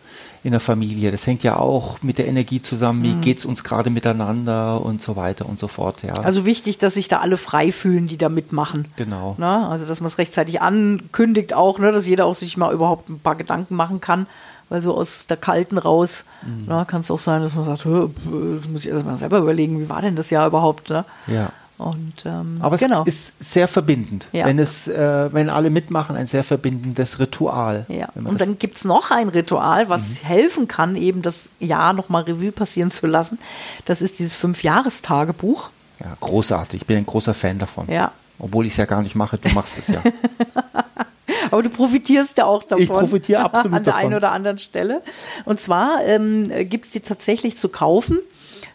In 0.44 0.52
der 0.52 0.60
Familie. 0.60 1.12
Das 1.12 1.28
hängt 1.28 1.44
ja 1.44 1.58
auch 1.58 2.02
mit 2.02 2.18
der 2.18 2.28
Energie 2.28 2.62
zusammen. 2.62 3.04
Wie 3.04 3.14
mhm. 3.14 3.22
geht 3.22 3.38
es 3.38 3.46
uns 3.46 3.64
gerade 3.64 3.90
miteinander 3.90 4.84
und 4.84 5.02
so 5.02 5.16
weiter 5.16 5.48
und 5.48 5.60
so 5.60 5.68
fort. 5.68 6.02
Ja. 6.02 6.14
Also 6.14 6.46
wichtig, 6.46 6.80
dass 6.80 6.96
sich 6.96 7.08
da 7.08 7.20
alle 7.20 7.38
frei 7.38 7.72
fühlen, 7.72 8.08
die 8.08 8.18
da 8.18 8.30
mitmachen. 8.30 8.86
Genau. 8.96 9.36
Na, 9.38 9.70
also 9.70 9.86
dass 9.86 10.02
man 10.02 10.08
es 10.08 10.18
rechtzeitig 10.18 10.62
ankündigt 10.62 11.54
auch, 11.54 11.78
ne, 11.78 11.92
dass 11.92 12.08
jeder 12.08 12.26
auch 12.26 12.36
sich 12.36 12.58
mal 12.58 12.74
überhaupt 12.74 13.10
ein 13.10 13.20
paar 13.20 13.36
Gedanken 13.36 13.76
machen 13.76 14.02
kann. 14.02 14.26
Weil 14.70 14.82
so 14.82 14.96
aus 14.96 15.28
der 15.28 15.36
Kalten 15.36 15.78
raus 15.78 16.24
mhm. 16.44 16.88
kann 16.88 17.02
es 17.02 17.12
auch 17.12 17.20
sein, 17.20 17.42
dass 17.42 17.56
man 17.56 17.66
sagt, 17.66 17.86
das 17.86 18.70
muss 18.70 18.86
ich 18.86 18.88
erst 18.88 19.06
mal 19.06 19.18
selber 19.18 19.40
überlegen, 19.40 19.82
wie 19.82 19.90
war 19.90 20.02
denn 20.02 20.16
das 20.16 20.30
Jahr 20.30 20.48
überhaupt? 20.48 20.90
Ne? 20.90 21.04
Ja. 21.28 21.52
Und, 21.82 22.14
ähm, 22.26 22.58
Aber 22.60 22.76
es 22.76 22.82
genau. 22.82 23.04
ist 23.06 23.34
sehr 23.40 23.68
verbindend. 23.68 24.28
Ja. 24.32 24.46
Wenn, 24.46 24.60
es, 24.60 24.88
äh, 24.88 25.34
wenn 25.34 25.50
alle 25.50 25.72
mitmachen, 25.72 26.16
ein 26.16 26.28
sehr 26.28 26.44
verbindendes 26.44 27.20
Ritual. 27.20 27.86
Ja. 27.88 28.10
Und 28.14 28.40
dann 28.40 28.60
gibt 28.60 28.78
es 28.78 28.86
noch 28.86 29.10
ein 29.10 29.30
Ritual, 29.30 29.90
was 29.90 30.22
mhm. 30.22 30.28
helfen 30.28 30.68
kann, 30.68 30.96
eben 30.96 31.24
das 31.24 31.50
Jahr 31.60 31.94
nochmal 31.94 32.24
Revue 32.24 32.52
passieren 32.52 32.92
zu 32.92 33.08
lassen. 33.08 33.40
Das 33.86 34.02
ist 34.04 34.20
dieses 34.20 34.36
Fünfjahrestagebuch. 34.36 35.70
Ja, 36.00 36.16
großartig. 36.20 36.82
Ich 36.82 36.88
bin 36.88 36.98
ein 36.98 37.06
großer 37.06 37.34
Fan 37.34 37.58
davon. 37.58 37.88
Ja. 37.90 38.12
Obwohl 38.38 38.66
ich 38.66 38.74
es 38.74 38.78
ja 38.78 38.86
gar 38.86 39.02
nicht 39.02 39.16
mache, 39.16 39.38
du 39.38 39.50
machst 39.50 39.78
es 39.80 39.88
ja. 39.88 40.04
Aber 41.52 41.64
du 41.64 41.70
profitierst 41.70 42.38
ja 42.38 42.46
auch 42.46 42.64
davon. 42.64 42.84
Ich 42.84 42.90
profitiere 42.90 43.42
absolut 43.42 43.66
davon. 43.66 43.74
An 43.78 43.84
der 43.84 43.94
davon. 43.94 44.06
einen 44.06 44.16
oder 44.16 44.32
anderen 44.32 44.58
Stelle. 44.60 45.02
Und 45.46 45.60
zwar 45.60 46.04
ähm, 46.06 46.52
gibt 46.70 46.86
es 46.86 46.92
die 46.92 47.00
tatsächlich 47.00 47.58
zu 47.58 47.70
kaufen 47.70 48.20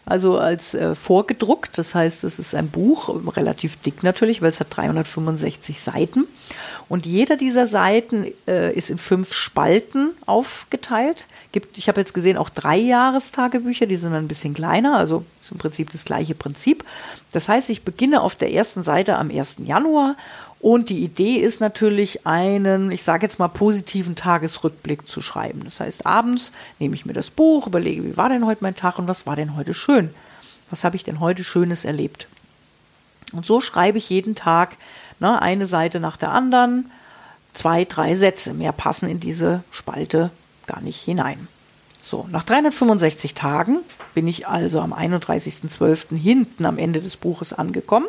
also 0.07 0.37
als 0.37 0.73
äh, 0.73 0.95
vorgedruckt. 0.95 1.77
Das 1.77 1.93
heißt, 1.93 2.23
es 2.23 2.39
ist 2.39 2.55
ein 2.55 2.69
Buch, 2.69 3.09
relativ 3.35 3.75
dick 3.81 4.03
natürlich, 4.03 4.41
weil 4.41 4.49
es 4.49 4.59
hat 4.59 4.67
365 4.75 5.79
Seiten. 5.79 6.25
Und 6.89 7.05
jeder 7.05 7.35
dieser 7.35 7.67
Seiten 7.67 8.25
äh, 8.47 8.73
ist 8.73 8.89
in 8.89 8.97
fünf 8.97 9.33
Spalten 9.33 10.11
aufgeteilt. 10.25 11.27
Gibt, 11.51 11.77
ich 11.77 11.89
habe 11.89 11.99
jetzt 11.99 12.13
gesehen, 12.13 12.37
auch 12.37 12.49
drei 12.49 12.77
Jahrestagebücher, 12.77 13.85
die 13.85 13.97
sind 13.97 14.13
ein 14.13 14.29
bisschen 14.29 14.53
kleiner, 14.53 14.95
also 14.95 15.25
ist 15.41 15.51
im 15.51 15.57
Prinzip 15.57 15.91
das 15.91 16.05
gleiche 16.05 16.35
Prinzip. 16.35 16.85
Das 17.33 17.49
heißt, 17.49 17.69
ich 17.69 17.83
beginne 17.83 18.21
auf 18.21 18.35
der 18.35 18.53
ersten 18.53 18.83
Seite 18.83 19.17
am 19.17 19.29
1. 19.29 19.57
Januar 19.65 20.15
und 20.59 20.89
die 20.89 21.03
Idee 21.03 21.35
ist 21.35 21.61
natürlich, 21.61 22.25
einen, 22.25 22.91
ich 22.91 23.03
sage 23.03 23.25
jetzt 23.25 23.37
mal, 23.37 23.47
positiven 23.47 24.15
Tagesrückblick 24.15 25.07
zu 25.07 25.21
schreiben. 25.21 25.61
Das 25.63 25.79
heißt, 25.79 26.05
abends 26.05 26.51
nehme 26.79 26.95
ich 26.95 27.05
mir 27.05 27.13
das 27.13 27.29
Buch, 27.29 27.67
überlege, 27.67 28.03
wie 28.03 28.17
war 28.17 28.29
denn 28.29 28.45
heute 28.45 28.63
mein 28.63 28.75
Tag 28.75 28.97
und 28.97 29.07
was 29.07 29.27
war 29.27 29.35
denn 29.35 29.55
heute 29.55 29.73
schön? 29.73 30.13
Was 30.69 30.83
habe 30.83 30.95
ich 30.95 31.03
denn 31.03 31.19
heute 31.19 31.43
Schönes 31.43 31.85
erlebt? 31.85 32.27
Und 33.33 33.45
so 33.45 33.61
schreibe 33.61 33.99
ich 33.99 34.09
jeden 34.09 34.35
Tag 34.35 34.77
ne, 35.19 35.41
eine 35.41 35.67
Seite 35.67 35.99
nach 35.99 36.17
der 36.17 36.31
anderen, 36.31 36.91
zwei, 37.53 37.85
drei 37.85 38.15
Sätze. 38.15 38.53
Mehr 38.53 38.71
passen 38.71 39.09
in 39.09 39.19
diese 39.19 39.63
Spalte 39.69 40.31
gar 40.65 40.81
nicht 40.81 40.99
hinein. 41.01 41.47
So, 42.01 42.27
nach 42.31 42.43
365 42.43 43.35
Tagen 43.35 43.79
bin 44.15 44.27
ich 44.27 44.47
also 44.47 44.79
am 44.79 44.93
31.12. 44.93 46.15
hinten 46.15 46.65
am 46.65 46.77
Ende 46.77 47.01
des 47.01 47.17
Buches 47.17 47.53
angekommen 47.53 48.07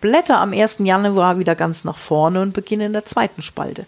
blätter 0.00 0.38
am 0.38 0.52
1. 0.52 0.78
Januar 0.80 1.38
wieder 1.38 1.54
ganz 1.54 1.84
nach 1.84 1.96
vorne 1.96 2.40
und 2.40 2.52
beginne 2.52 2.86
in 2.86 2.92
der 2.92 3.04
zweiten 3.04 3.42
Spalte 3.42 3.86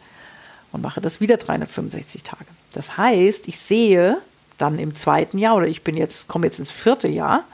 und 0.73 0.83
mache 0.83 1.01
das 1.01 1.21
wieder 1.21 1.37
365 1.37 2.23
Tage. 2.23 2.47
Das 2.73 2.97
heißt, 2.97 3.49
ich 3.49 3.59
sehe 3.59 4.19
dann 4.59 4.79
im 4.79 4.95
zweiten 4.95 5.39
Jahr 5.39 5.57
oder 5.57 5.67
ich 5.67 5.83
bin 5.83 5.97
jetzt, 5.97 6.29
komme 6.29 6.47
jetzt 6.47 6.59
ins 6.59 6.71
vierte 6.71 7.09
Jahr. 7.09 7.45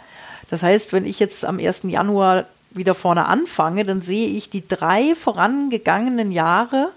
Das 0.51 0.63
heißt, 0.63 0.93
wenn 0.93 1.07
ich 1.07 1.19
jetzt 1.19 1.45
am 1.45 1.59
1. 1.59 1.83
Januar 1.85 2.47
wieder 2.71 2.95
vorne 2.95 3.27
anfange, 3.27 3.85
dann 3.85 4.01
sehe 4.01 4.29
ich 4.29 4.51
die 4.51 4.67
drei 4.67 5.15
vorangegangenen 5.15 6.33
Jahre, 6.33 6.91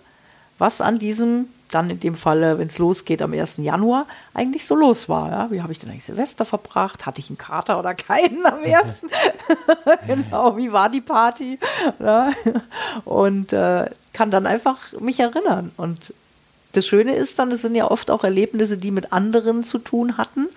was 0.57 0.81
an 0.81 0.99
diesem 0.99 1.47
dann 1.71 1.89
in 1.89 1.99
dem 1.99 2.15
Falle, 2.15 2.57
wenn 2.57 2.67
es 2.67 2.77
losgeht 2.77 3.21
am 3.21 3.33
1. 3.33 3.57
Januar, 3.57 4.05
eigentlich 4.33 4.65
so 4.65 4.75
los 4.75 5.09
war. 5.09 5.31
Ja? 5.31 5.51
Wie 5.51 5.61
habe 5.61 5.71
ich 5.71 5.79
denn 5.79 5.89
eigentlich 5.89 6.05
Silvester 6.05 6.45
verbracht? 6.45 7.05
Hatte 7.05 7.19
ich 7.19 7.29
einen 7.29 7.37
Kater 7.37 7.79
oder 7.79 7.93
keinen 7.93 8.45
am 8.45 8.63
1.? 8.63 9.05
genau, 10.07 10.57
wie 10.57 10.71
war 10.71 10.89
die 10.89 11.01
Party? 11.01 11.59
Ja? 11.99 12.31
Und 13.03 13.53
äh, 13.53 13.89
kann 14.13 14.31
dann 14.31 14.45
einfach 14.45 14.77
mich 14.99 15.19
erinnern. 15.19 15.71
Und 15.77 16.13
das 16.73 16.85
Schöne 16.85 17.15
ist 17.15 17.39
dann, 17.39 17.51
es 17.51 17.61
sind 17.61 17.75
ja 17.75 17.89
oft 17.89 18.11
auch 18.11 18.23
Erlebnisse, 18.23 18.77
die 18.77 18.91
mit 18.91 19.13
anderen 19.13 19.63
zu 19.63 19.77
tun 19.77 20.17
hatten. 20.17 20.47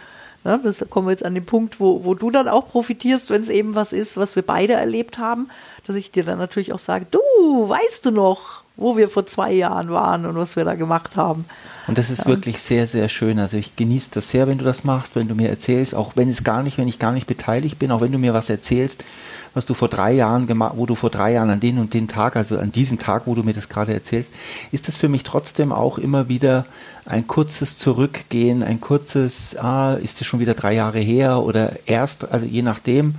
Ja, 0.45 0.57
das 0.57 0.85
kommen 0.89 1.09
wir 1.09 1.13
jetzt 1.13 1.25
an 1.25 1.35
den 1.35 1.45
Punkt, 1.45 1.81
wo, 1.81 2.05
wo 2.05 2.15
du 2.15 2.31
dann 2.31 2.49
auch 2.49 2.69
profitierst, 2.69 3.31
wenn 3.31 3.43
es 3.43 3.51
eben 3.51 3.75
was 3.75 3.93
ist, 3.93 4.17
was 4.17 4.37
wir 4.37 4.43
beide 4.43 4.75
erlebt 4.75 5.19
haben, 5.19 5.49
dass 5.87 5.97
ich 5.97 6.13
dir 6.13 6.25
dann 6.25 6.39
natürlich 6.39 6.73
auch 6.73 6.79
sage, 6.79 7.07
du, 7.11 7.21
weißt 7.69 8.07
du 8.07 8.11
noch, 8.13 8.63
wo 8.79 8.97
wir 8.97 9.09
vor 9.09 9.27
zwei 9.27 9.53
Jahren 9.53 9.91
waren 9.91 10.25
und 10.25 10.37
was 10.37 10.55
wir 10.55 10.65
da 10.65 10.77
gemacht 10.77 11.17
haben. 11.17 11.45
Und 11.89 11.99
das 11.99 12.11
ist 12.11 12.21
ja. 12.21 12.27
wirklich 12.27 12.61
sehr, 12.61 12.87
sehr 12.87 13.09
schön. 13.09 13.39
Also 13.39 13.57
ich 13.57 13.75
genieße 13.75 14.11
das 14.13 14.31
sehr, 14.31 14.47
wenn 14.47 14.59
du 14.59 14.65
das 14.65 14.85
machst, 14.85 15.17
wenn 15.17 15.27
du 15.27 15.35
mir 15.35 15.49
erzählst, 15.49 15.95
auch 15.95 16.13
wenn 16.15 16.29
es 16.29 16.45
gar 16.45 16.63
nicht, 16.63 16.79
wenn 16.79 16.87
ich 16.87 16.99
gar 16.99 17.13
nicht 17.13 17.27
beteiligt 17.27 17.79
bin, 17.79 17.91
auch 17.91 18.01
wenn 18.01 18.13
du 18.13 18.19
mir 18.19 18.35
was 18.35 18.49
erzählst, 18.49 19.05
was 19.53 19.67
du 19.67 19.75
vor 19.75 19.89
drei 19.89 20.13
Jahren 20.13 20.47
gemacht, 20.47 20.75
wo 20.77 20.87
du 20.87 20.95
vor 20.95 21.11
drei 21.11 21.33
Jahren 21.33 21.51
an 21.51 21.59
den 21.59 21.79
und 21.79 21.93
den 21.93 22.07
Tag, 22.07 22.37
also 22.37 22.59
an 22.59 22.71
diesem 22.71 23.01
Tag, 23.01 23.23
wo 23.27 23.35
du 23.35 23.43
mir 23.43 23.53
das 23.53 23.69
gerade 23.69 23.95
erzählst, 23.95 24.33
ist 24.71 24.87
das 24.87 24.95
für 24.95 25.09
mich 25.09 25.25
trotzdem 25.25 25.73
auch 25.73 25.99
immer 25.99 26.29
wieder 26.29 26.65
ein 27.05 27.27
kurzes 27.27 27.79
Zurückgehen, 27.79 28.63
ein 28.63 28.81
kurzes, 28.81 29.57
ah, 29.57 29.95
ist 29.95 30.21
das 30.21 30.27
schon 30.27 30.39
wieder 30.39 30.55
drei 30.55 30.75
Jahre 30.75 31.01
her 31.01 31.43
oder 31.43 31.73
erst, 31.87 32.31
also 32.31 32.47
je 32.47 32.63
nachdem. 32.63 33.17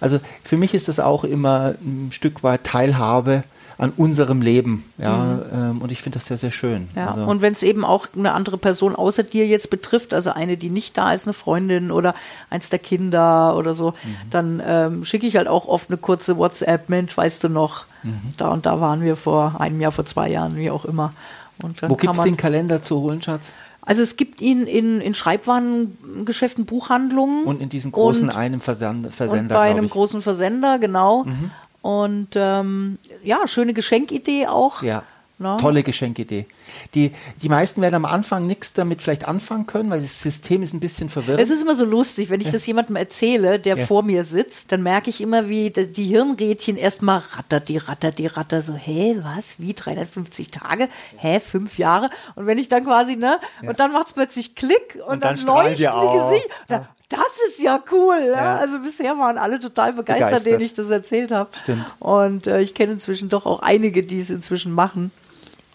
Also 0.00 0.20
für 0.42 0.56
mich 0.56 0.72
ist 0.72 0.88
das 0.88 1.00
auch 1.00 1.24
immer 1.24 1.74
ein 1.82 2.12
Stück 2.12 2.42
weit 2.42 2.64
Teilhabe 2.64 3.44
an 3.82 3.92
unserem 3.96 4.40
Leben. 4.42 4.84
Ja, 4.96 5.16
mhm. 5.16 5.42
ähm, 5.52 5.82
und 5.82 5.90
ich 5.90 6.00
finde 6.00 6.18
das 6.18 6.26
sehr, 6.26 6.38
sehr 6.38 6.52
schön. 6.52 6.88
Ja, 6.94 7.08
also. 7.08 7.24
und 7.24 7.42
wenn 7.42 7.52
es 7.52 7.62
eben 7.62 7.84
auch 7.84 8.06
eine 8.16 8.32
andere 8.32 8.56
Person 8.56 8.94
außer 8.94 9.24
dir 9.24 9.46
jetzt 9.46 9.70
betrifft, 9.70 10.14
also 10.14 10.30
eine, 10.30 10.56
die 10.56 10.70
nicht 10.70 10.96
da 10.96 11.12
ist, 11.12 11.26
eine 11.26 11.32
Freundin 11.32 11.90
oder 11.90 12.14
eins 12.48 12.68
der 12.68 12.78
Kinder 12.78 13.56
oder 13.56 13.74
so, 13.74 13.90
mhm. 13.90 14.16
dann 14.30 14.62
ähm, 14.64 15.04
schicke 15.04 15.26
ich 15.26 15.36
halt 15.36 15.48
auch 15.48 15.66
oft 15.66 15.90
eine 15.90 15.96
kurze 15.96 16.36
WhatsApp, 16.36 16.88
Mensch, 16.88 17.16
weißt 17.16 17.42
du 17.42 17.48
noch, 17.48 17.84
mhm. 18.04 18.34
da 18.36 18.50
und 18.50 18.66
da 18.66 18.80
waren 18.80 19.02
wir 19.02 19.16
vor 19.16 19.56
einem 19.60 19.80
Jahr, 19.80 19.92
vor 19.92 20.06
zwei 20.06 20.30
Jahren, 20.30 20.56
wie 20.56 20.70
auch 20.70 20.84
immer. 20.84 21.12
Wo 21.58 21.96
gibt 21.96 22.14
es 22.14 22.22
den 22.22 22.36
Kalender 22.36 22.82
zu 22.82 23.00
holen, 23.00 23.20
Schatz? 23.20 23.52
Also 23.84 24.02
es 24.02 24.16
gibt 24.16 24.40
ihn 24.40 24.66
in, 24.68 25.00
in 25.00 25.12
Schreibwarengeschäften, 25.14 26.66
Buchhandlungen. 26.66 27.44
Und 27.44 27.60
in 27.60 27.68
diesem 27.68 27.90
großen 27.90 28.28
und, 28.28 28.36
einem 28.36 28.60
Versand, 28.60 29.12
Versender. 29.12 29.56
Und 29.56 29.60
bei 29.60 29.70
einem 29.70 29.88
großen 29.88 30.20
Versender, 30.20 30.78
genau. 30.78 31.24
Mhm. 31.24 31.50
Und 31.82 32.28
ähm, 32.36 32.98
ja, 33.24 33.46
schöne 33.46 33.74
Geschenkidee 33.74 34.46
auch. 34.46 34.82
Ja. 34.82 35.02
No? 35.42 35.56
Tolle 35.56 35.82
Geschenkidee. 35.82 36.46
Die, 36.94 37.10
die 37.42 37.48
meisten 37.48 37.82
werden 37.82 37.96
am 37.96 38.04
Anfang 38.04 38.46
nichts 38.46 38.72
damit 38.74 39.02
vielleicht 39.02 39.26
anfangen 39.26 39.66
können, 39.66 39.90
weil 39.90 40.00
das 40.00 40.22
System 40.22 40.62
ist 40.62 40.72
ein 40.72 40.78
bisschen 40.78 41.08
verwirrt. 41.08 41.40
Es 41.40 41.50
ist 41.50 41.62
immer 41.62 41.74
so 41.74 41.84
lustig, 41.84 42.30
wenn 42.30 42.40
ich 42.40 42.46
ja. 42.46 42.52
das 42.52 42.64
jemandem 42.64 42.94
erzähle, 42.94 43.58
der 43.58 43.76
ja. 43.76 43.86
vor 43.86 44.04
mir 44.04 44.22
sitzt, 44.22 44.70
dann 44.70 44.84
merke 44.84 45.10
ich 45.10 45.20
immer, 45.20 45.48
wie 45.48 45.70
die 45.70 46.04
Hirnrädchen 46.04 46.76
erstmal 46.76 47.22
rattert, 47.32 47.68
die 47.68 47.78
rattert, 47.78 48.18
die 48.18 48.26
rattert, 48.26 48.64
so, 48.64 48.74
hä, 48.74 49.18
was, 49.22 49.58
wie, 49.58 49.74
350 49.74 50.50
Tage? 50.50 50.88
Hä, 51.16 51.40
fünf 51.40 51.76
Jahre? 51.76 52.08
Und 52.36 52.46
wenn 52.46 52.58
ich 52.58 52.68
dann 52.68 52.84
quasi, 52.84 53.16
ne, 53.16 53.40
ja. 53.62 53.68
und 53.68 53.80
dann 53.80 53.92
macht 53.92 54.06
es 54.06 54.12
plötzlich 54.12 54.54
Klick 54.54 54.98
und, 55.06 55.14
und 55.14 55.24
dann, 55.24 55.36
dann 55.36 55.46
leuchten 55.46 55.76
die 55.76 56.18
Gesichter 56.18 56.88
das 57.12 57.38
ist 57.48 57.60
ja 57.60 57.82
cool. 57.92 58.18
Ja. 58.26 58.32
Ja. 58.32 58.56
Also 58.56 58.80
bisher 58.80 59.18
waren 59.18 59.38
alle 59.38 59.60
total 59.60 59.92
begeistert, 59.92 60.30
begeistert. 60.30 60.46
denen 60.46 60.60
ich 60.62 60.74
das 60.74 60.90
erzählt 60.90 61.30
habe. 61.30 61.50
Stimmt. 61.62 61.94
Und 62.00 62.46
äh, 62.46 62.60
ich 62.60 62.74
kenne 62.74 62.92
inzwischen 62.92 63.28
doch 63.28 63.46
auch 63.46 63.60
einige, 63.60 64.02
die 64.02 64.18
es 64.18 64.30
inzwischen 64.30 64.72
machen. 64.72 65.10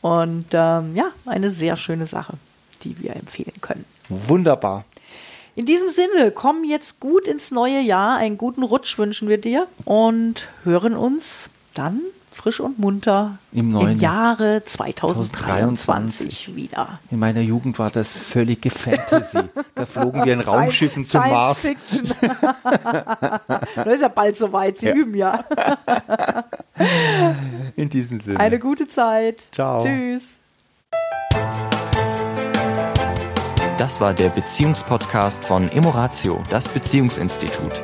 Und 0.01 0.47
ähm, 0.53 0.95
ja, 0.95 1.11
eine 1.25 1.49
sehr 1.49 1.77
schöne 1.77 2.05
Sache, 2.05 2.33
die 2.83 2.99
wir 3.01 3.15
empfehlen 3.15 3.53
können. 3.61 3.85
Wunderbar. 4.09 4.85
In 5.55 5.65
diesem 5.65 5.89
Sinne, 5.89 6.31
komm 6.31 6.63
jetzt 6.63 6.99
gut 6.99 7.27
ins 7.27 7.51
neue 7.51 7.79
Jahr. 7.79 8.17
Einen 8.17 8.37
guten 8.37 8.63
Rutsch 8.63 8.97
wünschen 8.97 9.27
wir 9.27 9.39
dir 9.39 9.67
und 9.85 10.47
hören 10.63 10.95
uns 10.95 11.49
dann 11.73 12.01
frisch 12.37 12.59
und 12.59 12.77
munter 12.77 13.39
im, 13.51 13.71
neuen 13.71 13.93
im 13.93 13.97
Jahre 13.97 14.63
2023 14.63 16.55
wieder. 16.55 16.99
In 17.09 17.19
meiner 17.19 17.41
Jugend 17.41 17.79
war 17.79 17.89
das 17.89 18.13
völlige 18.13 18.69
Fantasy. 18.69 19.39
Da 19.75 19.85
flogen 19.85 20.23
wir 20.23 20.33
in 20.33 20.39
Raumschiffen 20.39 21.03
zum 21.03 21.21
Science 21.21 21.33
Mars. 21.33 21.61
Fiction. 21.61 22.11
das 23.75 23.87
ist 23.87 24.01
ja 24.01 24.07
bald 24.07 24.35
soweit, 24.35 24.77
Sie 24.77 24.87
ja. 24.87 24.93
üben 24.93 25.15
ja. 25.15 25.43
In 27.75 27.89
diesem 27.89 28.21
Sinne. 28.21 28.39
Eine 28.39 28.59
gute 28.59 28.87
Zeit. 28.87 29.49
Ciao. 29.51 29.81
Tschüss. 29.83 30.37
Das 33.77 33.99
war 33.99 34.13
der 34.13 34.29
Beziehungspodcast 34.29 35.43
von 35.43 35.69
Emoratio, 35.69 36.43
das 36.49 36.67
Beziehungsinstitut. 36.67 37.83